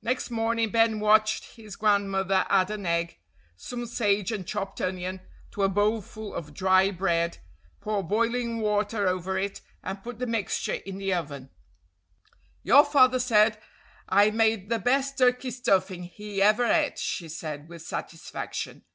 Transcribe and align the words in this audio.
Next 0.00 0.30
morning 0.30 0.70
Ben 0.70 0.98
watched 0.98 1.56
his 1.56 1.76
grandmother 1.76 2.46
add 2.48 2.70
an 2.70 2.86
egg, 2.86 3.18
some 3.54 3.84
sage 3.84 4.32
and 4.32 4.46
chopped 4.46 4.80
onion 4.80 5.20
to 5.50 5.62
a 5.62 5.68
bowlful 5.68 6.32
of 6.32 6.54
dry 6.54 6.90
bread, 6.90 7.36
pour 7.82 8.02
boiling 8.02 8.60
water 8.60 9.06
over 9.06 9.36
it, 9.36 9.60
and 9.82 10.02
put 10.02 10.20
the 10.20 10.26
mixture 10.26 10.72
in 10.86 10.96
the 10.96 11.12
oven. 11.12 11.50
"Your 12.62 12.82
father 12.82 13.18
said 13.18 13.60
I 14.08 14.30
made 14.30 14.70
the 14.70 14.78
best 14.78 15.18
turkey 15.18 15.50
stuffing 15.50 16.04
he 16.04 16.40
ever 16.40 16.64
ate," 16.64 16.98
she 16.98 17.28
said 17.28 17.68
with 17.68 17.82
satisfaction. 17.82 18.86